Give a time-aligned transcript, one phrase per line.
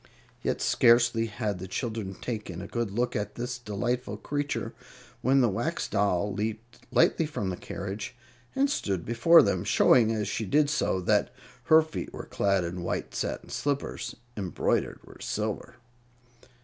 [0.41, 4.73] Yet scarcely had the children taken a good look at this delightful creature,
[5.21, 8.15] when the Wax Doll leaped lightly from the carriage
[8.55, 11.31] and stood before them, showing, as she did so, that
[11.65, 15.75] her feet were clad in white satin slippers, embroidered with silver.